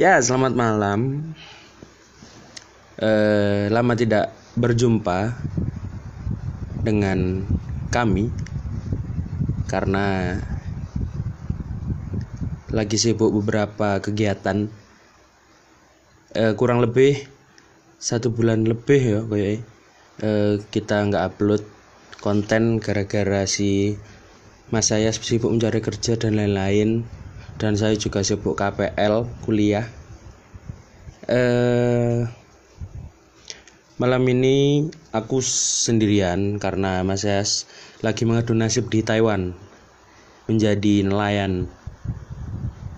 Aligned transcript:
Ya, 0.00 0.16
selamat 0.16 0.56
malam. 0.56 1.28
Eh, 2.96 3.68
lama 3.68 3.92
tidak 3.92 4.32
berjumpa 4.56 5.36
dengan 6.80 7.44
kami 7.92 8.32
karena 9.68 10.40
lagi 12.72 12.96
sibuk 12.96 13.28
beberapa 13.28 14.00
kegiatan. 14.00 14.72
Eh, 16.32 16.56
kurang 16.56 16.80
lebih 16.80 17.20
satu 18.00 18.32
bulan 18.32 18.64
lebih 18.64 19.00
ya 19.04 19.20
kayak 19.28 19.60
eh, 20.24 20.54
kita 20.72 21.12
nggak 21.12 21.24
upload 21.28 21.60
konten 22.24 22.80
gara-gara 22.80 23.44
si 23.44 24.00
mas 24.72 24.88
saya 24.88 25.12
sibuk 25.12 25.52
mencari 25.52 25.84
kerja 25.84 26.16
dan 26.16 26.40
lain-lain 26.40 27.19
dan 27.60 27.76
saya 27.76 27.92
juga 28.00 28.24
sibuk 28.24 28.56
KPL 28.56 29.28
kuliah. 29.44 29.84
Eh 31.28 32.24
malam 34.00 34.24
ini 34.32 34.88
aku 35.12 35.44
sendirian 35.44 36.56
karena 36.56 37.04
Mas 37.04 37.28
Yas 37.28 37.68
lagi 38.00 38.24
mengadu 38.24 38.56
nasib 38.56 38.88
di 38.88 39.04
Taiwan 39.04 39.52
menjadi 40.48 41.04
nelayan 41.04 41.68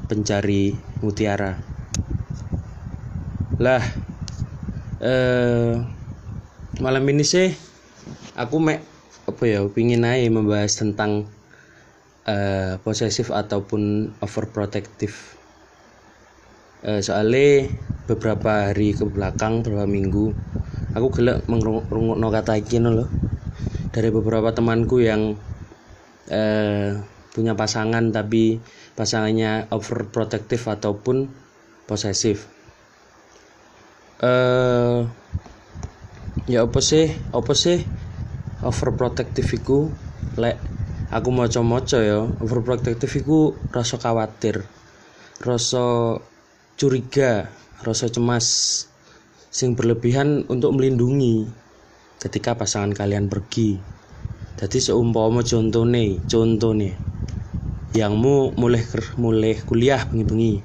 pencari 0.07 0.79
mutiara. 1.03 1.59
Lah 3.59 3.83
eh 5.03 5.75
malam 6.79 7.03
ini 7.11 7.27
sih 7.27 7.51
aku 8.39 8.63
mek 8.63 8.79
apa 9.27 9.43
ya 9.43 9.67
pingin 9.67 10.07
aja 10.07 10.31
membahas 10.31 10.79
tentang 10.79 11.27
uh, 12.27 12.79
posesif 12.83 13.31
ataupun 13.31 14.15
overprotective. 14.23 15.15
Uh, 16.83 16.99
soalnya 16.99 17.71
beberapa 18.11 18.71
hari 18.71 18.91
ke 18.99 19.07
belakang 19.07 19.63
beberapa 19.63 19.87
minggu 19.87 20.35
aku 20.93 21.07
gelek 21.15 21.47
no 21.47 22.29
kata 22.29 22.59
iki 22.59 22.83
loh 22.83 23.07
dari 23.95 24.11
beberapa 24.11 24.51
temanku 24.51 24.99
yang 24.99 25.39
uh, 26.33 26.89
punya 27.33 27.53
pasangan 27.57 28.13
tapi 28.13 28.61
pasangannya 28.93 29.73
overprotective 29.73 30.65
ataupun 30.69 31.29
posesif. 31.89 32.49
Uh, 34.23 35.09
ya 36.47 36.63
apa 36.63 36.81
sih? 36.81 37.11
Apa 37.33 37.53
sih? 37.57 37.83
Overprotective 38.63 39.49
iku 39.59 39.91
lek 40.39 40.72
aku 41.13 41.29
maca-maca 41.29 42.01
ya 42.01 42.25
overprotective 42.41 43.13
iku 43.21 43.53
rasa 43.69 44.01
khawatir 44.01 44.65
rasa 45.45 46.17
curiga 46.81 47.53
rasa 47.85 48.09
cemas 48.09 48.47
sing 49.53 49.77
berlebihan 49.77 50.49
untuk 50.49 50.73
melindungi 50.73 51.45
ketika 52.17 52.57
pasangan 52.57 52.97
kalian 52.97 53.29
pergi. 53.29 53.77
Jadi 54.57 54.79
seumpama 54.79 55.43
contoh 55.45 55.85
nih 55.85 56.25
contoh 56.25 56.73
nih 56.73 56.95
yangmu 57.93 58.57
mulai 58.57 58.81
mulai 59.21 59.53
kuliah 59.61 60.07
bengi-bengi 60.09 60.63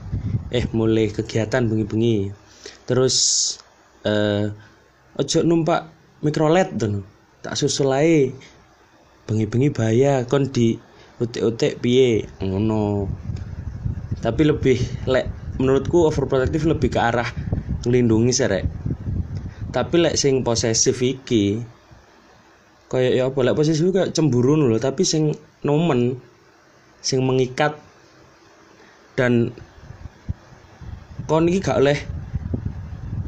eh 0.54 0.66
mulai 0.72 1.12
kegiatan 1.12 1.68
bengi-bengi. 1.68 2.32
Terus 2.88 3.16
eh 4.08 4.48
ojo 5.18 5.40
numpak 5.44 5.92
mikrolet 6.24 6.72
tuh 6.80 7.04
tak 7.44 7.58
susul 7.60 7.92
ae 7.92 8.32
bengi-bengi 9.28 9.70
bahaya 9.76 10.24
kon 10.26 10.50
di 10.50 10.80
utik-utik 11.20 11.84
piye? 11.84 12.26
Ngono. 12.42 13.12
Tapi 14.24 14.42
lebih 14.48 14.80
lek 15.06 15.30
menurutku 15.62 16.08
overprotective 16.10 16.66
lebih 16.66 16.90
ke 16.90 17.00
arah 17.02 17.30
melindungi 17.86 18.34
serek 18.34 18.78
tapi 19.78 20.00
lek 20.00 20.16
sing 20.16 20.42
posesif 20.42 20.96
iki 21.04 21.60
kayak 22.88 23.14
ya 23.14 23.24
apa? 23.28 23.40
Lek 23.44 23.56
posesif 23.58 23.92
kayak 23.92 24.16
cemburu 24.16 24.56
loh 24.56 24.80
tapi 24.80 25.04
sing 25.04 25.36
nomen 25.62 26.18
sing 27.04 27.22
mengikat 27.22 27.76
dan 29.20 29.52
kon 31.28 31.46
iki 31.46 31.60
gak 31.60 31.84
oleh 31.84 32.00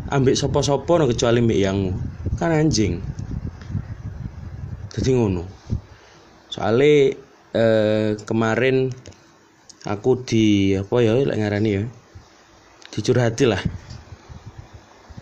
ambek 0.09 0.33
sopo-sopo 0.33 0.97
no 0.97 1.05
kecuali 1.05 1.43
mbek 1.43 1.59
yang 1.59 1.77
kan 2.39 2.55
anjing. 2.55 3.03
Jadi 4.89 5.09
ngono 5.13 5.43
soalnya 6.49 7.13
eh, 7.53 8.17
kemarin 8.25 8.89
aku 9.85 10.25
di 10.27 10.75
apa 10.75 10.95
ya 10.99 11.15
lek 11.15 11.39
ngarani 11.39 11.69
ya 11.71 11.83
dicurhati 12.89 13.45
lah. 13.47 13.61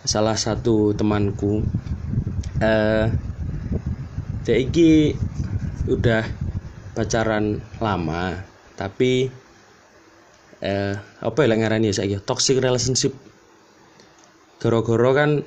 Salah 0.07 0.39
satu 0.39 0.95
temanku 0.95 1.61
eh 2.63 3.11
dia 4.47 4.55
iki 4.55 5.11
udah 5.91 6.23
pacaran 6.95 7.59
lama 7.83 8.39
tapi 8.79 9.27
eh 10.63 10.95
apa 11.21 11.39
ya 11.43 11.53
ngarani 11.53 11.91
ya 11.91 12.01
saya 12.01 12.17
toxic 12.23 12.63
relationship. 12.63 13.11
Goro-goro 14.57 15.13
kan 15.13 15.45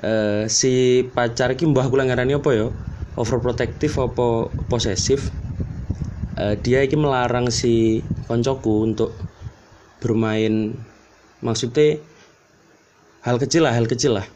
uh, 0.00 0.42
si 0.48 1.04
pacar 1.12 1.52
ki 1.58 1.68
mbah 1.68 1.92
kula 1.92 2.08
ngarani 2.08 2.40
apa 2.40 2.50
ya 2.56 2.66
overprotective 3.18 3.94
apa 3.98 4.50
posesif 4.70 5.30
uh, 6.40 6.54
dia 6.56 6.84
iki 6.84 6.96
melarang 6.96 7.52
si 7.52 8.00
koncoku 8.30 8.86
untuk 8.86 9.12
bermain 10.00 10.72
maksudnya 11.44 12.00
hal 13.20 13.36
kecil 13.36 13.68
lah 13.68 13.76
hal 13.76 13.84
kecil 13.84 14.16
lah. 14.16 14.26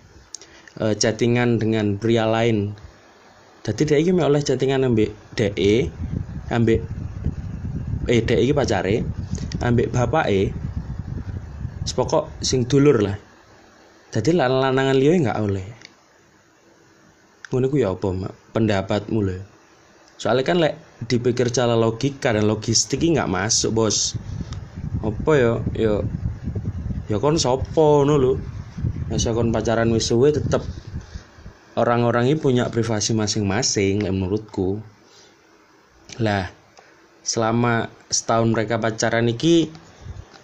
Uh, 0.75 0.93
chattingan 0.99 1.63
dengan 1.63 1.97
pria 1.97 2.27
lain. 2.27 2.75
Jadi 3.65 3.83
dia 3.89 3.99
iki 4.03 4.11
oleh 4.13 4.43
chattingan 4.43 4.85
ambek 4.85 5.15
DE 5.39 5.89
ambek 6.53 6.85
eh 8.11 8.21
DE 8.21 8.37
iki 8.45 8.53
pacare 8.53 9.01
ambek 9.65 9.89
bapak 9.89 10.27
e 10.29 10.53
sepokok 11.89 12.29
sing 12.45 12.69
dulur 12.69 13.01
lah. 13.01 13.17
Jadi 14.13 14.37
lanangan 14.37 14.99
liya 14.99 15.31
nggak 15.31 15.41
oleh. 15.41 15.67
Ngono 17.49 17.71
ku 17.71 17.79
ya 17.79 17.95
apa 17.95 18.09
mak 18.11 18.44
pendapatmu 18.55 19.19
lho. 19.21 19.39
Soalnya 20.15 20.45
kan 20.47 20.63
lek 20.63 20.79
dipikir 21.11 21.51
cara 21.51 21.75
logika 21.75 22.31
dan 22.31 22.47
logistik 22.47 23.03
nggak 23.03 23.29
masuk 23.29 23.75
bos. 23.75 24.15
Apa 25.03 25.33
ya 25.37 25.53
ya 25.75 25.95
ya 27.11 27.17
kon 27.21 27.37
sopo 27.37 28.07
no 28.07 28.17
lo 28.17 28.41
masa 29.11 29.37
kon 29.37 29.53
pacaran 29.53 29.93
wis 29.93 30.09
suwe 30.09 30.33
tetep 30.33 30.65
orang-orang 31.77 32.31
ini 32.31 32.39
punya 32.39 32.71
privasi 32.71 33.13
masing-masing 33.13 34.07
menurutku. 34.07 34.79
Lah 36.23 36.49
selama 37.27 37.91
setahun 38.09 38.55
mereka 38.55 38.79
pacaran 38.79 39.27
iki 39.27 39.69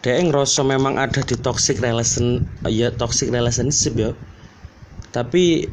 dia 0.00 0.16
ngerasa 0.16 0.64
memang 0.64 0.96
ada 0.96 1.20
di 1.20 1.36
toxic 1.36 1.76
relation 1.84 2.40
ya 2.64 2.88
toxic 2.88 3.28
relationship 3.28 3.92
ya 4.00 4.10
tapi 5.12 5.68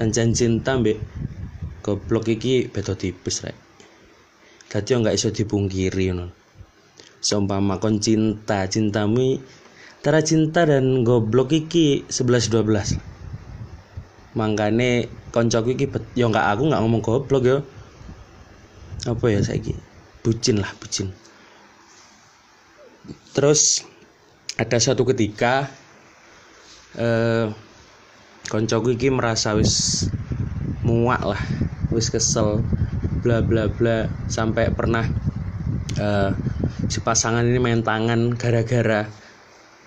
anjan 0.00 0.32
cinta 0.32 0.72
mbek 0.80 0.96
goblok 1.86 2.26
iki 2.26 2.66
beda 2.66 2.98
tipis 2.98 3.46
rek. 3.46 3.54
Dadi 4.66 4.90
nggak 4.98 5.14
iso 5.14 5.30
dipungkiri 5.30 6.10
ngono. 6.10 6.34
Seumpama 7.22 7.78
kon 7.78 8.02
cinta 8.02 8.66
cintamu 8.66 9.38
antara 10.06 10.22
cinta 10.22 10.62
dan 10.62 11.02
goblok 11.02 11.50
iki 11.50 12.06
11 12.06 12.54
12 12.54 14.38
mangkane 14.38 15.10
koncoku 15.34 15.74
iki 15.74 15.90
ya 16.14 16.30
nggak 16.30 16.46
aku 16.54 16.62
nggak 16.70 16.78
ngomong 16.78 17.02
goblok 17.02 17.42
ya 17.42 17.58
apa 19.06 19.26
ya 19.30 19.42
saiki? 19.42 19.74
Bucin 20.22 20.62
lah 20.62 20.70
bucin. 20.78 21.10
Terus 23.34 23.82
ada 24.54 24.78
satu 24.78 25.02
ketika 25.06 25.70
eh 26.94 27.50
koncoku 28.46 28.94
iki 28.94 29.10
merasa 29.10 29.58
wis 29.58 30.06
muak 30.88 31.22
lah. 31.32 31.42
Wis 31.94 32.08
kesel 32.14 32.50
bla 33.22 33.38
bla 33.48 33.64
bla 33.76 33.96
sampai 34.36 34.64
pernah 34.78 35.04
eh, 36.06 36.30
si 36.92 36.98
pasangan 37.06 37.44
ini 37.50 37.58
main 37.66 37.82
tangan 37.88 38.20
gara-gara 38.42 39.00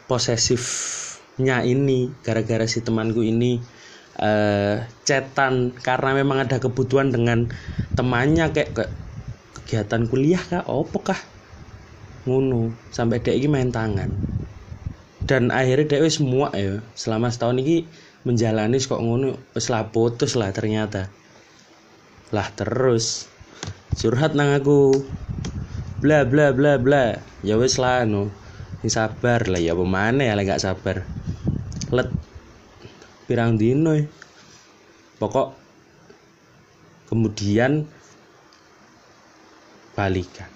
posesifnya 0.09 1.57
ini 1.73 1.99
gara-gara 2.25 2.65
si 2.73 2.79
temanku 2.87 3.21
ini 3.33 3.53
eh 4.19 4.77
cetan. 5.07 5.55
Karena 5.87 6.11
memang 6.19 6.37
ada 6.45 6.57
kebutuhan 6.63 7.07
dengan 7.15 7.39
temannya 7.97 8.45
kayak 8.55 8.69
ke 8.77 8.83
kegiatan 9.55 10.03
kuliah 10.11 10.41
kah 10.51 10.63
opo 10.67 10.97
kah 11.09 11.19
ngono. 12.27 12.61
Sampai 12.95 13.17
dek 13.23 13.35
iki 13.39 13.47
main 13.47 13.71
tangan. 13.71 14.11
Dan 15.29 15.43
akhirnya 15.53 16.01
wis 16.01 16.17
muak 16.19 16.53
ya 16.57 16.81
selama 16.97 17.29
setahun 17.29 17.61
ini 17.61 17.85
menjalani 18.27 18.75
kok 18.79 18.99
ngono 18.99 19.39
wis 19.55 19.71
lah 19.71 19.87
putus 19.91 20.35
lah 20.35 20.51
ternyata. 20.51 21.07
Lah 22.35 22.47
terus 22.51 23.31
curhat 23.95 24.35
nang 24.35 24.51
aku 24.51 24.91
bla 26.03 26.27
bla 26.27 26.51
bla 26.51 26.75
bla. 26.75 27.19
Ya 27.45 27.55
wis 27.55 27.79
lah 27.79 28.03
no 28.03 28.27
sing 28.83 28.91
sabar 28.91 29.47
lah. 29.47 29.59
Ya 29.59 29.75
pemane 29.75 30.27
ya 30.27 30.35
gak 30.35 30.63
sabar. 30.63 31.07
Let 31.89 32.11
pirang 33.29 33.55
dino 33.55 33.93
ya. 33.95 34.05
pokok 35.19 35.51
kemudian 37.11 37.87
balikan. 39.95 40.47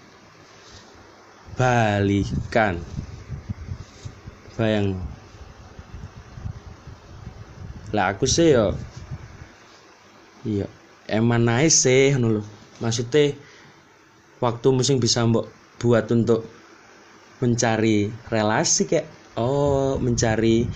Balikan. 1.59 2.79
Bayang 4.55 5.01
lah 7.93 8.11
aku 8.11 8.25
sih 8.25 8.57
yo 8.57 8.73
iya 10.43 10.67
eman 11.07 11.45
naik 11.45 11.69
sih 11.69 12.11
ngono 12.17 12.41
maksudnya 12.81 13.37
waktu 14.43 14.67
musim 14.73 14.97
bisa 14.99 15.23
mbok 15.23 15.47
buat 15.79 16.09
untuk 16.11 16.43
mencari 17.39 18.11
relasi 18.33 18.89
kayak 18.89 19.07
oh 19.39 19.95
mencari 20.01 20.67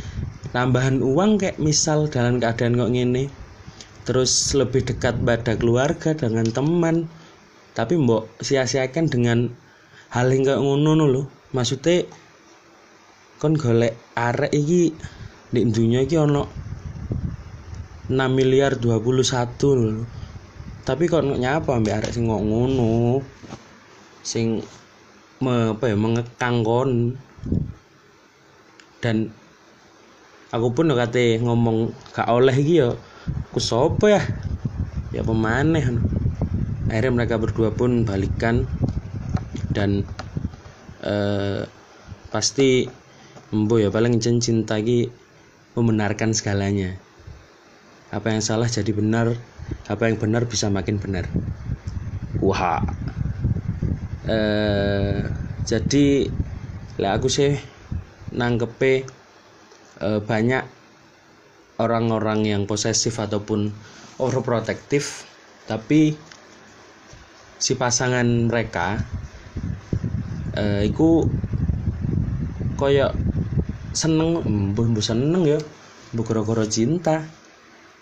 tambahan 0.55 1.03
uang 1.03 1.41
kayak 1.41 1.59
misal 1.59 2.07
dalam 2.07 2.39
keadaan 2.39 2.79
kok 2.79 2.93
gini 2.93 3.27
terus 4.07 4.55
lebih 4.55 4.87
dekat 4.87 5.19
pada 5.19 5.59
keluarga 5.59 6.15
dengan 6.15 6.47
teman 6.47 7.09
tapi 7.75 7.93
mbok 7.99 8.29
sia-siakan 8.41 9.05
dengan 9.11 9.51
hal 10.09 10.33
yang 10.33 10.49
kayak 10.49 10.61
ngono 10.65 11.05
lho. 11.05 11.23
Maksudnya 11.53 12.09
kon 13.37 13.53
golek 13.53 13.93
arek 14.17 14.49
iki 14.49 14.97
di 15.53 15.61
dunia 15.69 16.01
iki 16.01 16.17
ono 16.17 16.66
6 18.07 18.15
miliar 18.31 18.79
21 18.79 19.19
lho. 19.59 20.07
Tapi 20.87 21.11
kok 21.11 21.27
nyapa 21.27 21.75
ambek 21.75 21.99
arek 21.99 22.15
sing 22.15 22.31
ngono. 22.31 23.19
Sing 24.23 24.63
me, 25.43 25.75
apa 25.75 25.91
ya 25.91 25.95
mengekang 25.99 26.63
kon. 26.63 27.19
Dan 29.03 29.27
aku 30.55 30.71
pun 30.71 30.95
kate 30.95 31.43
ngomong 31.43 31.91
gak 32.15 32.31
oleh 32.31 32.55
iki 32.55 32.79
ya. 32.79 32.95
Ku 33.51 33.59
sopo 33.59 34.07
ya? 34.07 34.23
Ya 35.11 35.27
pemaneh. 35.27 35.99
Akhirnya 36.87 37.11
mereka 37.11 37.35
berdua 37.35 37.75
pun 37.75 38.07
balikan 38.07 38.63
dan 39.75 40.07
eh, 41.03 41.67
pasti 42.31 42.87
embo 43.51 43.75
ya 43.75 43.91
paling 43.91 44.23
cinta 44.23 44.79
iki 44.79 45.11
membenarkan 45.75 46.31
segalanya 46.31 46.95
apa 48.13 48.27
yang 48.31 48.43
salah 48.43 48.69
jadi 48.71 48.91
benar 48.95 49.35
apa 49.87 50.03
yang 50.11 50.19
benar 50.19 50.43
bisa 50.47 50.67
makin 50.67 50.99
benar. 50.99 51.25
Wah. 52.43 52.83
Eh, 54.27 55.23
jadi 55.63 56.07
lah 56.99 57.15
aku 57.15 57.31
sih 57.31 57.55
nangkepe 58.35 59.07
eh, 60.03 60.19
banyak 60.19 60.63
orang-orang 61.79 62.43
yang 62.43 62.61
posesif 62.67 63.15
ataupun 63.21 63.71
overprotective 64.19 65.23
tapi 65.69 66.17
si 67.61 67.73
pasangan 67.79 68.25
mereka 68.49 68.99
eh, 70.57 70.89
itu 70.89 71.23
koyok 72.77 73.11
seneng 73.95 74.45
mbuh 74.75 75.01
seneng 75.01 75.43
ya 75.47 75.59
mbuh 76.13 76.25
goro 76.45 76.65
cinta 76.69 77.36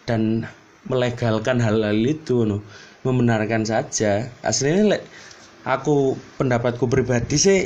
dan 0.06 0.46
melegalkan 0.86 1.58
hal-hal 1.58 1.98
itu 2.06 2.46
no. 2.46 2.62
membenarkan 3.06 3.62
saja. 3.62 4.34
Aslinya 4.42 4.98
le, 4.98 5.00
aku 5.62 6.18
pendapatku 6.42 6.90
pribadi 6.90 7.38
sih 7.38 7.60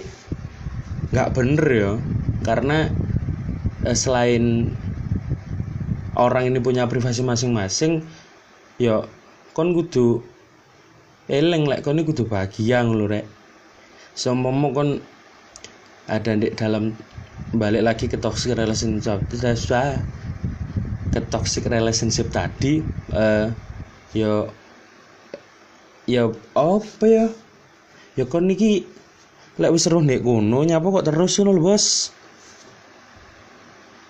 nggak 1.16 1.32
bener 1.32 1.66
ya. 1.72 1.92
Karena 2.44 2.92
eh, 3.88 3.96
selain 3.96 4.76
orang 6.20 6.52
ini 6.52 6.60
punya 6.60 6.84
privasi 6.92 7.24
masing-masing 7.24 8.04
ya 8.76 9.08
kon 9.56 9.72
kudu 9.72 10.20
eleng 11.32 11.68
lek 11.68 11.88
kon 11.88 12.04
kudu 12.04 12.28
bahagia 12.28 12.84
ngono 12.84 13.08
rek. 13.08 13.24
Sempomo 14.16 14.76
kon 14.76 15.00
ada 16.12 16.36
di 16.36 16.52
dalam 16.52 16.92
balik 17.56 17.84
lagi 17.86 18.06
ke 18.12 18.20
toxic 18.20 18.60
relationship. 18.60 19.24
Tidak 19.32 19.56
ke 21.10 21.20
toxic 21.26 21.66
relationship 21.66 22.30
tadi 22.30 22.86
uh, 23.14 23.50
yo 24.14 24.50
yo 26.10 26.34
apa 26.58 27.06
ya? 27.06 27.26
Ya 28.18 28.26
kon 28.26 28.50
niki 28.50 28.86
lek 29.62 29.74
wis 29.74 29.86
seru 29.86 30.02
nek 30.02 30.26
kono 30.26 30.66
nyapa 30.66 30.90
kok 30.90 31.06
terus 31.06 31.38
ngono 31.38 31.62
bos? 31.62 32.10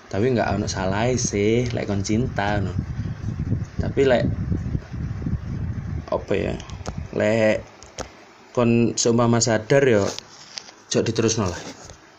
Tapi 0.10 0.26
nggak 0.34 0.56
ono 0.56 0.68
salah 0.72 1.12
sih 1.16 1.68
lek 1.76 1.86
kon 1.88 2.04
cinta 2.04 2.64
no 2.64 2.74
tapi 3.80 4.04
lek 4.08 4.26
apa 6.12 6.34
ya? 6.36 6.56
Lek 7.16 7.64
kon 8.56 8.96
seumpama 8.96 9.44
sadar 9.44 9.84
yo 9.88 10.04
jok 10.92 11.04
diterus 11.06 11.40
lah. 11.40 11.52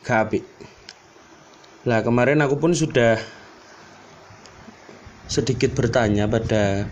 Gak 0.04 0.32
lah 1.88 2.04
kemarin 2.04 2.44
aku 2.44 2.60
pun 2.60 2.76
sudah 2.76 3.16
sedikit 5.30 5.78
bertanya 5.78 6.26
pada 6.26 6.90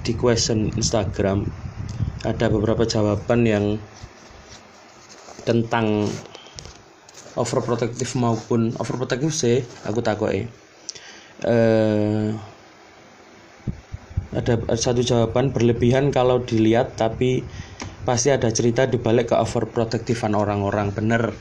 di 0.00 0.12
question 0.16 0.72
Instagram. 0.72 1.44
Ada 2.24 2.48
beberapa 2.48 2.88
jawaban 2.88 3.44
yang 3.44 3.76
tentang 5.44 6.08
overprotective 7.36 8.16
maupun 8.18 8.72
overprotective 8.80 9.30
sih 9.30 9.62
aku 9.86 10.00
takoi 10.02 10.48
eh 11.46 12.32
ada 14.34 14.58
satu 14.74 15.00
jawaban 15.00 15.54
berlebihan 15.54 16.10
kalau 16.10 16.42
dilihat 16.42 16.98
tapi 16.98 17.46
pasti 18.04 18.34
ada 18.34 18.50
cerita 18.52 18.84
dibalik 18.84 19.32
ke 19.32 19.36
overprotectivean 19.38 20.36
orang-orang 20.36 20.92
bener. 20.92 21.32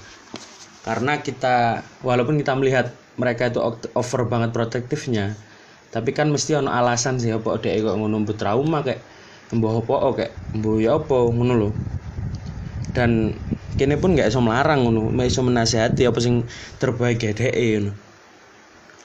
Karena 0.85 1.19
kita 1.19 1.81
walaupun 2.05 2.39
kita 2.39 2.55
melihat 2.55 2.93
mereka 3.19 3.49
itu 3.51 3.59
over 3.97 4.21
banget 4.29 4.55
protektifnya 4.55 5.35
tapi 5.95 6.11
kan 6.11 6.27
mesti 6.27 6.59
ono 6.59 6.75
alasan 6.75 7.23
sih 7.23 7.31
apa 7.31 7.55
dek 7.55 7.87
kok 7.87 7.95
ngono 7.95 8.27
trauma 8.35 8.83
kayak 8.83 8.99
mbuh 9.55 9.79
apa 9.79 9.95
kayak 10.19 10.31
mbuh 10.51 10.83
ya 10.83 10.99
apa 10.99 11.15
ngono 11.31 11.53
lho. 11.55 11.69
Dan 12.91 13.31
kini 13.79 13.95
pun 13.95 14.19
gak 14.19 14.27
iso 14.27 14.43
melarang 14.43 14.83
ngono 14.83 15.07
mek 15.07 15.31
iso 15.31 15.39
menasihati 15.39 16.03
apa 16.03 16.19
sing 16.19 16.43
terbaik 16.83 17.23
ya 17.23 17.31
dhek 17.31 17.55
ngono. 17.55 17.91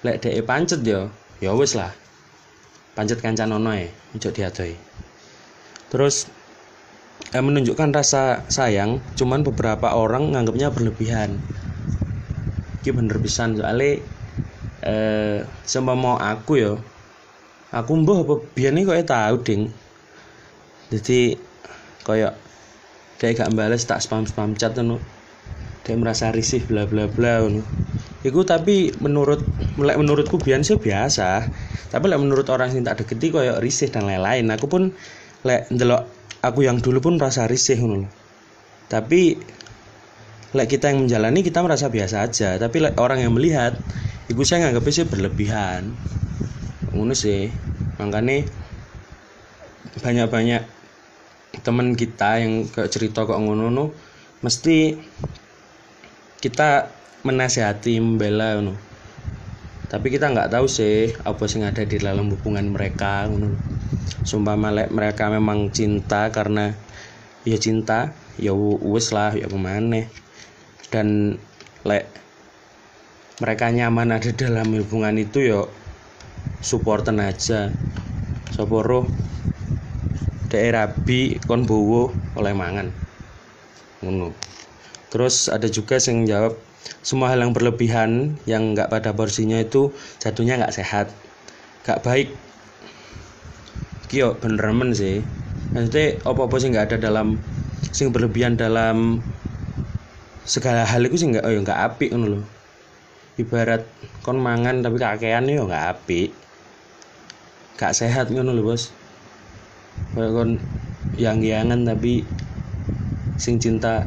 Lek 0.02 0.18
dhek 0.18 0.42
pancet 0.42 0.82
ya 0.82 1.06
ya 1.38 1.54
wis 1.54 1.78
lah. 1.78 1.94
Pancet 2.98 3.22
kancan 3.22 3.54
ono 3.54 3.70
e 3.70 3.86
ojo 4.18 4.34
diadoi. 4.34 4.74
Terus 5.94 6.26
eh, 7.30 7.38
menunjukkan 7.38 7.94
rasa 7.94 8.42
sayang 8.50 8.98
cuman 9.14 9.46
beberapa 9.46 9.94
orang 9.94 10.34
nganggapnya 10.34 10.74
berlebihan. 10.74 11.38
Ini 12.82 12.90
bener 12.90 13.22
pisan 13.22 13.54
soalnya 13.54 14.02
eh 14.80 15.44
mau 15.82 16.16
aku 16.16 16.52
ya 16.56 16.72
aku 17.70 17.92
mbah 18.00 18.24
apa 18.24 18.34
biyen 18.56 18.80
kok 18.82 18.96
tahu 19.06 19.36
ding? 19.44 19.62
Jadi 20.90 21.36
kayak 22.02 22.34
dia 23.20 23.36
gak 23.36 23.52
balas 23.52 23.84
tak 23.84 24.00
spam 24.00 24.24
spam 24.24 24.56
chat 24.56 24.72
tuh 24.72 24.98
dia 25.84 25.94
merasa 25.94 26.32
risih 26.32 26.64
bla 26.64 26.88
bla 26.88 27.06
bla 27.06 27.44
nu 27.46 27.62
Iku 28.20 28.44
tapi 28.44 28.92
menurut 29.00 29.48
mulai 29.80 29.96
menurutku 29.96 30.36
biasa 30.36 30.76
biasa. 30.76 31.48
Tapi 31.88 32.04
lek 32.04 32.20
menurut 32.20 32.44
orang 32.52 32.68
yang 32.68 32.84
tak 32.84 33.00
deketi 33.00 33.32
kayak 33.32 33.64
risih 33.64 33.88
dan 33.88 34.04
lain-lain. 34.04 34.44
Aku 34.52 34.68
pun 34.68 34.92
lek 35.40 35.72
ndelok 35.72 36.04
aku 36.44 36.64
yang 36.64 36.80
dulu 36.80 37.00
pun 37.00 37.14
merasa 37.20 37.44
risih 37.44 37.80
ngono 37.80 38.08
tapi 38.90 39.38
lek 40.50 40.66
kita 40.66 40.90
yang 40.90 41.06
menjalani 41.06 41.40
kita 41.46 41.62
merasa 41.62 41.86
biasa 41.86 42.26
aja. 42.26 42.58
Tapi 42.58 42.76
lek 42.82 42.98
orang 42.98 43.22
yang 43.22 43.34
melihat 43.34 43.78
Iku 44.30 44.46
saya 44.46 44.62
nganggap 44.62 44.86
sih 44.94 45.10
berlebihan. 45.10 45.90
Ngono 46.94 47.18
sih. 47.18 47.50
Makanya 47.98 48.46
banyak-banyak 49.98 50.62
teman 51.66 51.98
kita 51.98 52.38
yang 52.38 52.62
ke 52.70 52.86
cerita 52.86 53.26
kok 53.26 53.34
ngono 53.34 53.74
no 53.74 53.90
mesti 54.46 54.94
kita 56.38 56.86
menasihati 57.26 57.98
membela 57.98 58.54
ngono. 58.54 58.78
Tapi 59.90 60.06
kita 60.14 60.30
nggak 60.30 60.54
tahu 60.54 60.70
sih 60.70 61.10
apa 61.26 61.50
sih 61.50 61.58
ada 61.66 61.82
di 61.82 61.98
dalam 61.98 62.30
hubungan 62.30 62.70
mereka 62.70 63.26
ngono. 63.26 63.58
Sumpah 64.22 64.54
malek 64.54 64.94
mereka 64.94 65.26
memang 65.26 65.74
cinta 65.74 66.30
karena 66.30 66.70
ya 67.42 67.58
cinta 67.58 68.14
ya 68.38 68.54
wes 68.54 69.10
lah 69.10 69.34
ya 69.34 69.50
ke 69.50 69.58
mana 69.58 70.06
dan 70.90 71.38
lek 71.86 72.06
mereka 73.40 73.72
nyaman 73.72 74.12
ada 74.12 74.28
dalam 74.36 74.68
hubungan 74.76 75.16
itu 75.16 75.40
yo 75.40 75.72
supporten 76.60 77.16
aja. 77.24 77.72
Soporo 78.52 79.08
daerah 80.52 80.92
B 80.92 81.40
kon 81.48 81.64
bowo 81.64 82.12
oleh 82.36 82.52
mangan. 82.52 82.92
Ngono. 84.04 84.36
Terus 85.08 85.48
ada 85.48 85.66
juga 85.72 85.96
yang 85.96 86.28
jawab 86.28 86.54
semua 87.00 87.32
hal 87.32 87.40
yang 87.40 87.56
berlebihan 87.56 88.36
yang 88.44 88.76
nggak 88.76 88.92
pada 88.92 89.16
porsinya 89.16 89.56
itu 89.56 89.88
jatuhnya 90.20 90.60
nggak 90.60 90.76
sehat. 90.76 91.08
Nggak 91.88 92.04
baik. 92.04 92.28
Kyo 94.12 94.36
bener 94.36 94.68
men 94.76 94.92
sih. 94.92 95.24
Maksudnya 95.72 96.20
apa-apa 96.28 96.56
sih 96.60 96.68
nggak 96.74 96.86
ada 96.92 96.96
dalam 97.00 97.40
sing 97.88 98.12
berlebihan 98.12 98.60
dalam 98.60 99.24
segala 100.44 100.84
hal 100.84 101.04
itu 101.06 101.16
sih 101.20 101.28
nggak 101.32 101.44
oh 101.44 101.52
ya 101.52 101.60
nggak 101.60 101.80
api 101.94 102.06
kan 102.12 102.20
loh 102.24 102.44
ibarat 103.40 103.82
kon 104.20 104.36
mangan 104.36 104.84
tapi 104.84 104.96
kakean 105.00 105.48
yo 105.48 105.64
nggak 105.64 105.86
api 105.96 106.32
gak 107.80 107.96
sehat 107.96 108.28
ngono 108.28 108.52
lho 108.52 108.60
bos. 108.60 108.92
Kayak 110.12 110.36
kon 110.36 110.50
yang 111.16 111.40
yangan 111.40 111.88
tapi 111.88 112.20
sing 113.40 113.56
cinta 113.56 114.04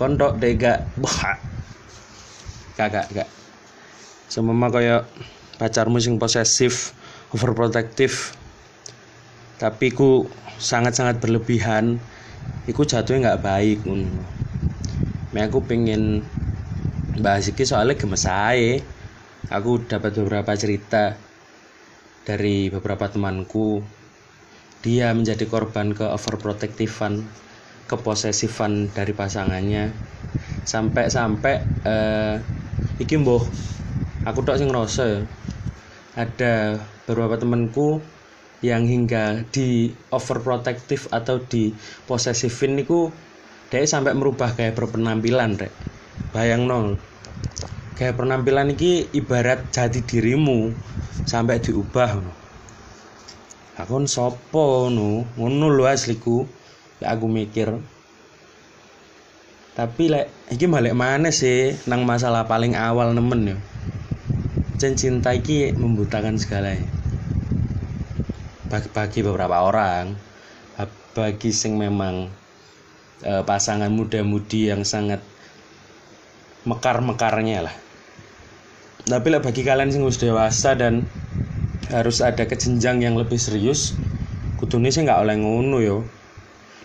kontok 0.00 0.40
deh 0.40 0.56
gak. 0.56 0.88
Bah 0.96 1.36
kagak 2.80 3.12
gak 3.12 3.28
semua 4.32 4.72
kayak 4.72 5.04
pacarmu 5.60 6.00
sing 6.00 6.16
posesif 6.16 6.96
overprotective. 7.36 8.32
Tapi 9.60 9.92
ku 9.92 10.24
sangat-sangat 10.56 11.20
berlebihan. 11.20 12.00
Iku 12.64 12.88
jatuhnya 12.88 13.36
nggak 13.36 13.42
baik 13.44 13.78
ngono 13.84 14.39
aku 15.38 15.62
pengen 15.62 16.26
bahas 17.18 17.46
iki 17.46 17.62
soalnya 17.62 17.94
gemes 17.94 18.26
aja 18.26 18.82
aku 19.50 19.82
dapat 19.86 20.14
beberapa 20.14 20.54
cerita 20.54 21.18
dari 22.24 22.70
beberapa 22.70 23.10
temanku. 23.10 23.82
Dia 24.80 25.12
menjadi 25.12 25.44
korban 25.44 25.92
ke 25.92 26.08
overprotectivan 26.08 27.20
keposesifan 27.84 28.88
dari 28.94 29.12
pasangannya. 29.12 29.92
Sampai-sampai 30.64 31.54
uh, 31.84 32.34
iki 32.96 33.18
aku 34.24 34.40
tak 34.46 34.56
sing 34.56 34.70
ngerasa 34.70 35.26
ada 36.16 36.80
beberapa 37.04 37.36
temanku 37.36 38.00
yang 38.60 38.84
hingga 38.84 39.44
di 39.52 39.88
overprotective 40.12 41.08
atau 41.12 41.40
di 41.40 41.72
posesifin 42.04 42.76
niku 42.76 43.08
dia 43.70 43.86
sampai 43.86 44.18
merubah 44.18 44.50
kayak 44.58 44.74
berpenampilan 44.74 45.54
rek. 45.54 45.70
Bayang 46.34 46.66
nol. 46.66 46.98
Kayak 47.94 48.18
penampilan 48.18 48.74
ini 48.74 49.06
ibarat 49.14 49.70
jati 49.70 50.02
dirimu 50.02 50.74
sampai 51.22 51.62
diubah 51.62 52.10
no. 52.18 52.32
aku 53.80 53.96
sopo 54.04 54.90
no 54.90 55.22
ngono 55.38 55.66
lho 55.70 55.86
asliku. 55.86 56.50
Ya 56.98 57.14
aku 57.14 57.30
mikir. 57.30 57.78
Tapi 59.78 60.02
lek 60.10 60.26
iki 60.50 60.66
balik 60.66 60.98
mana 60.98 61.30
sih 61.30 61.78
nang 61.86 62.02
masalah 62.02 62.50
paling 62.50 62.74
awal 62.74 63.14
nemen 63.14 63.54
ya 63.54 63.58
Jen 64.82 64.98
cinta 64.98 65.30
iki 65.30 65.72
membutakan 65.72 66.36
segalanya. 66.36 66.84
Bagi, 68.66 68.88
bagi 68.90 69.20
beberapa 69.22 69.62
orang 69.62 70.30
bagi 71.10 71.50
sing 71.50 71.74
memang 71.74 72.30
e, 73.24 73.32
pasangan 73.44 73.88
muda-mudi 73.92 74.68
yang 74.72 74.84
sangat 74.84 75.20
mekar-mekarnya 76.68 77.68
lah. 77.68 77.74
Tapi 79.08 79.28
lah 79.32 79.40
bagi 79.40 79.64
kalian 79.64 79.90
sing 79.92 80.04
harus 80.04 80.20
dewasa 80.20 80.76
dan 80.76 81.08
harus 81.88 82.20
ada 82.20 82.44
kejenjang 82.46 83.00
yang 83.00 83.16
lebih 83.16 83.40
serius 83.40 83.96
kudune 84.60 84.92
sih 84.92 85.02
nggak 85.02 85.20
oleh 85.24 85.36
ngono 85.40 85.78
yo. 85.80 85.98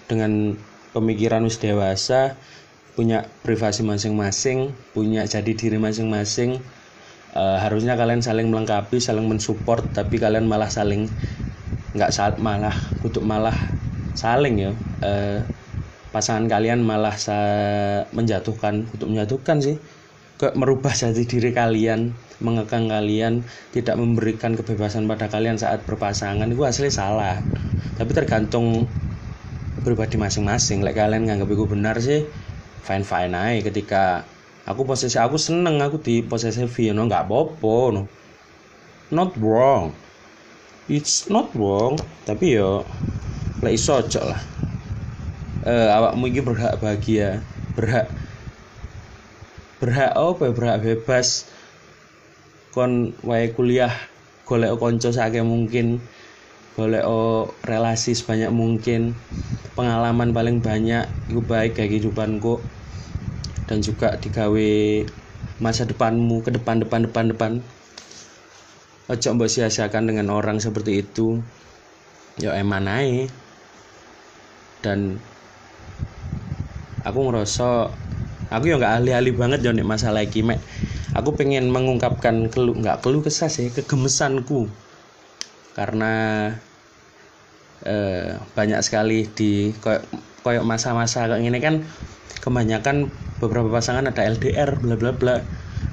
Dengan 0.06 0.56
pemikiran 0.96 1.44
us 1.44 1.60
dewasa 1.60 2.40
punya 2.96 3.28
privasi 3.44 3.84
masing-masing 3.84 4.72
punya 4.96 5.28
jadi 5.28 5.52
diri 5.52 5.76
masing-masing 5.76 6.64
uh, 7.36 7.60
harusnya 7.60 8.00
kalian 8.00 8.24
saling 8.24 8.48
melengkapi 8.48 9.04
saling 9.04 9.28
mensupport 9.28 9.84
tapi 9.92 10.16
kalian 10.16 10.48
malah 10.48 10.72
saling 10.72 11.12
nggak 11.92 12.16
saat 12.16 12.40
malah 12.40 12.74
untuk 13.04 13.28
malah 13.28 13.56
saling 14.16 14.56
ya 14.56 14.72
uh, 15.04 15.44
pasangan 16.16 16.48
kalian 16.48 16.80
malah 16.80 17.12
menjatuhkan 18.16 18.88
untuk 18.96 19.12
menjatuhkan 19.12 19.60
sih. 19.60 19.76
Ke 20.40 20.56
merubah 20.56 20.92
jati 20.96 21.28
diri 21.28 21.52
kalian 21.52 22.12
mengekang 22.44 22.92
kalian 22.92 23.44
tidak 23.76 23.96
memberikan 24.00 24.56
kebebasan 24.56 25.08
pada 25.08 25.28
kalian 25.28 25.60
saat 25.60 25.84
berpasangan 25.84 26.48
itu 26.48 26.64
asli 26.64 26.88
salah. 26.88 27.40
Tapi 28.00 28.12
tergantung 28.16 28.88
pribadi 29.84 30.16
masing-masing. 30.16 30.84
Like 30.84 30.96
kalian 30.96 31.28
nganggap 31.28 31.52
itu 31.52 31.66
benar 31.68 31.96
sih 32.00 32.24
fine 32.86 33.02
fine 33.02 33.34
aja 33.34 33.66
ketika 33.66 34.04
aku 34.70 34.86
posisi 34.86 35.18
aku 35.18 35.42
seneng 35.42 35.82
aku 35.82 35.98
di 35.98 36.22
posisi 36.22 36.62
you 36.86 36.94
no 36.96 37.08
nggak 37.08 37.28
apa-apa 37.28 37.76
no. 37.96 38.04
Not 39.12 39.36
wrong. 39.40 39.92
It's 40.92 41.32
not 41.32 41.52
wrong. 41.56 41.96
Tapi 42.28 42.60
yo 42.60 42.84
lah 43.64 43.72
iso 43.72 43.98
lah 44.00 44.56
uh, 45.66 45.90
awakmu 45.98 46.30
berhak 46.46 46.78
bahagia 46.80 47.42
berhak 47.76 48.08
berhak 49.82 50.16
apa 50.16 50.44
ya? 50.48 50.52
berhak 50.56 50.78
bebas. 50.82 51.50
Kon 52.72 53.16
wae 53.24 53.52
kuliah 53.56 53.92
golek 54.48 54.76
konco 54.80 55.10
sakit 55.12 55.44
mungkin 55.44 56.00
golek 56.76 57.04
relasi 57.64 58.16
sebanyak 58.16 58.52
mungkin 58.52 59.16
pengalaman 59.76 60.32
paling 60.32 60.60
banyak 60.60 61.08
itu 61.32 61.42
baik 61.44 61.76
kayak 61.76 61.92
kehidupanku. 61.92 62.60
Dan 63.66 63.82
juga 63.82 64.14
digawe 64.16 64.72
masa 65.58 65.88
depanmu 65.88 66.44
ke 66.46 66.54
depan 66.54 66.84
depan 66.84 67.08
depan 67.08 67.26
depan. 67.32 67.52
Ojo 69.06 69.28
mbok 69.38 69.50
sia-siakan 69.50 70.10
dengan 70.10 70.34
orang 70.34 70.58
seperti 70.58 71.06
itu. 71.06 71.40
Ya 72.42 72.58
eman 72.58 72.90
ae. 72.90 73.30
Dan 74.82 75.18
aku 77.06 77.20
ngerasa 77.30 77.94
aku 78.50 78.64
ya 78.66 78.76
nggak 78.82 78.94
ahli-ahli 79.00 79.32
banget 79.38 79.60
ya 79.62 79.72
nih 79.72 79.86
masalah 79.86 80.26
iki 80.26 80.42
mek. 80.42 80.58
Aku 81.16 81.32
pengen 81.38 81.72
mengungkapkan 81.72 82.52
kelu 82.52 82.76
nggak 82.76 83.06
keluh 83.06 83.24
kesah 83.24 83.48
sih 83.48 83.72
kegemesanku. 83.72 84.68
Karena 85.78 86.14
eh, 87.86 88.36
banyak 88.58 88.82
sekali 88.82 89.30
di 89.32 89.72
koyok 89.80 90.04
koyok 90.44 90.66
masa-masa 90.66 91.30
kayak 91.30 91.42
gini 91.46 91.60
kan 91.62 91.76
kebanyakan 92.44 93.10
beberapa 93.40 93.70
pasangan 93.70 94.10
ada 94.10 94.26
LDR 94.26 94.82
bla 94.82 94.98
bla 94.98 95.14
bla. 95.14 95.36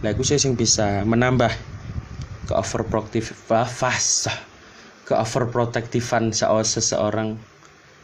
Lah 0.02 0.10
aku 0.10 0.26
sih 0.26 0.40
yang 0.40 0.58
bisa 0.58 1.06
menambah 1.06 1.52
ke 2.48 2.52
overprotective 2.58 3.30
fase 3.46 4.32
ke 5.06 5.14
overprotectivan 5.14 6.34
seseorang 6.34 7.38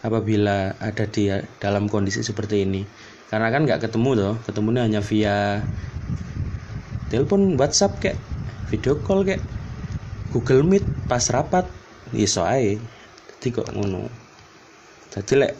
apabila 0.03 0.79
ada 0.79 1.05
di 1.11 1.31
dalam 1.59 1.91
kondisi 1.91 2.23
seperti 2.23 2.63
ini. 2.63 2.83
Karena 3.29 3.53
kan 3.53 3.67
nggak 3.69 3.89
ketemu 3.89 4.11
tuh 4.17 4.35
ketemunya 4.49 4.83
hanya 4.87 5.01
via 5.05 5.61
telepon 7.13 7.61
WhatsApp 7.61 8.01
kayak 8.01 8.19
video 8.73 8.97
call 9.05 9.25
kayak 9.27 9.43
Google 10.33 10.65
Meet 10.65 10.85
pas 11.11 11.25
rapat 11.33 11.69
iso 12.15 12.45
ae. 12.47 12.81
Jadi 13.37 13.47
kok 13.53 13.69
ngono. 13.75 14.09
Jadi 15.13 15.33
lek 15.45 15.53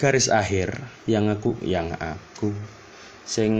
garis 0.00 0.32
akhir 0.32 0.80
yang 1.04 1.28
aku 1.28 1.60
yang 1.60 1.92
aku 2.00 2.52
sing 3.28 3.52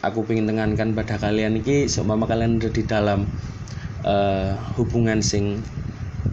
aku 0.00 0.24
pengen 0.24 0.48
tengankan 0.48 0.96
pada 0.96 1.20
kalian 1.20 1.60
ini 1.60 1.84
seumpama 1.84 2.24
kalian 2.24 2.56
ada 2.58 2.72
di 2.72 2.82
dalam 2.82 3.28
uh, 4.02 4.56
hubungan 4.80 5.20
sing 5.20 5.60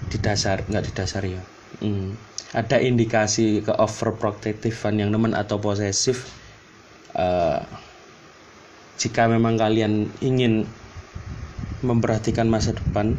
didasar 0.09 0.63
nggak 0.65 0.91
didasar 0.91 1.23
ya. 1.27 1.43
Hmm 1.83 2.28
ada 2.49 2.81
indikasi 2.81 3.61
ke 3.61 3.73
overprotectivan 3.77 4.97
yang 4.97 5.09
teman 5.13 5.37
atau 5.37 5.61
posesif 5.61 6.25
uh, 7.13 7.61
jika 8.99 9.29
memang 9.29 9.55
kalian 9.55 10.09
ingin 10.19 10.65
memperhatikan 11.79 12.51
masa 12.51 12.75
depan 12.75 13.15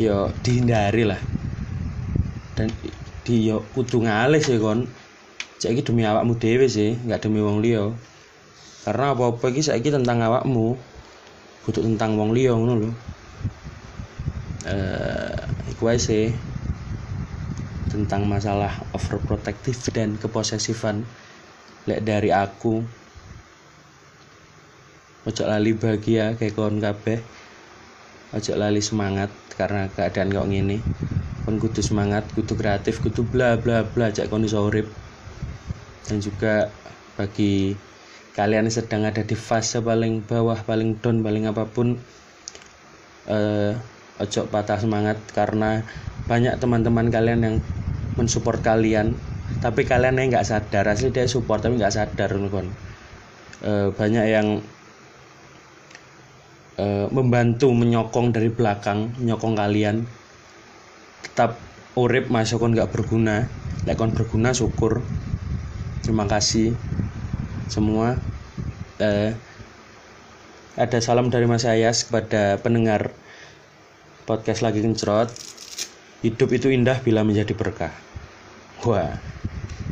yo 0.00 0.30
dihindari 0.42 1.06
lah. 1.06 1.20
Dan 2.58 2.74
di 3.22 3.46
yo 3.46 3.62
kudu 3.78 4.02
ngalih 4.02 4.42
sih 4.42 4.58
kon. 4.58 4.90
Saiki 5.58 5.82
demi 5.82 6.06
awakmu 6.06 6.38
dewe 6.38 6.66
sih 6.66 6.98
nggak 7.06 7.22
demi 7.22 7.38
wong 7.38 7.62
liya. 7.62 7.94
Karena 8.82 9.14
apa-apa 9.14 9.54
iki 9.54 9.62
saiki 9.62 9.94
tentang 9.94 10.18
awakmu 10.22 10.74
butuh 11.62 11.82
tentang 11.82 12.18
wong 12.18 12.34
liya 12.34 12.58
ngono 12.58 12.74
lho. 12.82 12.90
Eh 14.66 15.94
uh, 15.94 15.98
sih 15.98 16.34
tentang 17.88 18.28
masalah 18.28 18.72
overprotective 18.92 19.90
dan 19.90 20.20
keposesifan. 20.20 21.02
Lek 21.88 22.04
dari 22.04 22.28
aku 22.28 22.84
ojo 25.28 25.44
lali 25.44 25.72
bahagia 25.76 26.36
kayak 26.36 26.54
kawan 26.56 26.78
kabeh. 26.78 27.18
Ojo 28.36 28.52
lali 28.60 28.84
semangat 28.84 29.32
karena 29.56 29.90
keadaan 29.90 30.30
kok 30.30 30.46
gini 30.46 30.78
kon 31.48 31.56
kudu 31.56 31.80
semangat 31.80 32.28
kudu 32.36 32.60
kreatif 32.60 33.00
kudu 33.00 33.24
bla 33.24 33.56
bla 33.56 33.80
bla 33.80 34.12
cek 34.12 34.28
kon 34.28 34.44
iso 34.44 34.68
dan 36.04 36.20
juga 36.20 36.68
bagi 37.16 37.72
kalian 38.36 38.68
sedang 38.68 39.08
ada 39.08 39.24
di 39.24 39.32
fase 39.32 39.80
paling 39.80 40.28
bawah 40.28 40.60
paling 40.60 41.00
down 41.00 41.24
paling 41.24 41.48
apa 41.48 41.64
pun 41.64 41.96
eh, 43.32 43.72
ojo 44.20 44.40
patah 44.52 44.76
semangat 44.76 45.16
karena 45.32 45.80
banyak 46.28 46.52
teman-teman 46.60 47.08
kalian 47.08 47.40
yang 47.40 47.56
mensupport 48.18 48.58
kalian. 48.58 49.14
Tapi 49.62 49.86
kalian 49.86 50.18
yang 50.18 50.34
nggak 50.34 50.44
sadar 50.44 50.90
asli 50.90 51.08
dia 51.14 51.24
support 51.24 51.64
tapi 51.64 51.80
nggak 51.80 51.94
sadar 51.94 52.34
eh, 52.34 53.88
banyak 53.94 54.24
yang 54.28 54.60
eh, 56.76 57.06
membantu 57.08 57.70
menyokong 57.72 58.34
dari 58.34 58.50
belakang 58.50 59.14
menyokong 59.22 59.54
kalian. 59.54 60.04
Tetap 61.22 61.56
urip 61.94 62.28
masuk 62.28 62.66
nggak 62.66 62.90
berguna. 62.90 63.46
Lekon 63.86 64.12
berguna 64.12 64.52
syukur. 64.52 65.00
Terima 66.02 66.26
kasih 66.26 66.74
semua. 67.70 68.18
Eh, 68.98 69.32
ada 70.78 70.98
salam 71.02 71.30
dari 71.30 71.46
Mas 71.46 71.66
Ayas 71.66 72.06
kepada 72.06 72.58
pendengar 72.62 73.10
podcast 74.28 74.62
lagi 74.62 74.78
kencrot 74.84 75.32
hidup 76.24 76.50
itu 76.50 76.68
indah 76.72 76.98
bila 77.02 77.22
menjadi 77.22 77.54
berkah 77.54 77.92
wah 78.84 79.16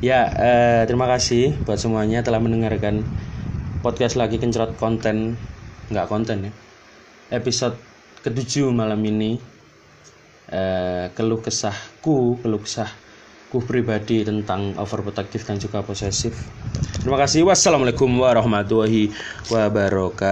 ya 0.03 0.29
eh, 0.37 0.83
terima 0.85 1.07
kasih 1.11 1.55
buat 1.65 1.79
semuanya 1.79 2.23
telah 2.27 2.43
mendengarkan 2.43 3.07
podcast 3.81 4.19
lagi 4.19 4.37
kencrot 4.43 4.75
konten 4.77 5.39
nggak 5.89 6.07
konten 6.11 6.51
ya 6.51 6.53
episode 7.31 7.79
ketujuh 8.27 8.75
malam 8.75 8.99
ini 9.07 9.39
eh, 10.51 11.11
keluh 11.15 11.39
kesahku 11.43 12.43
keluh 12.43 12.63
kesah 12.63 12.91
ku 13.47 13.63
pribadi 13.63 14.27
tentang 14.27 14.75
overprotective 14.75 15.47
dan 15.47 15.57
juga 15.63 15.79
posesif. 15.87 16.35
Terima 16.99 17.15
kasih. 17.17 17.47
Wassalamualaikum 17.47 18.11
warahmatullahi 18.19 19.15
wabarakatuh. 19.55 20.27